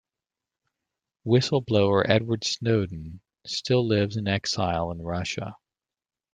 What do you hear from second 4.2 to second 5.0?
exile in